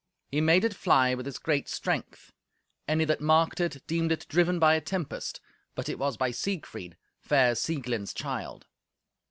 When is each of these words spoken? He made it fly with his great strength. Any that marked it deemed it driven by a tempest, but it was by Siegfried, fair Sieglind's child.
He 0.31 0.41
made 0.41 0.63
it 0.65 0.73
fly 0.73 1.13
with 1.13 1.27
his 1.27 1.37
great 1.37 1.69
strength. 1.69 2.33
Any 2.87 3.05
that 3.05 3.21
marked 3.21 3.59
it 3.59 3.85
deemed 3.85 4.11
it 4.11 4.25
driven 4.27 4.57
by 4.57 4.73
a 4.73 4.81
tempest, 4.81 5.39
but 5.75 5.87
it 5.89 5.99
was 5.99 6.17
by 6.17 6.31
Siegfried, 6.31 6.97
fair 7.19 7.53
Sieglind's 7.53 8.11
child. 8.15 8.65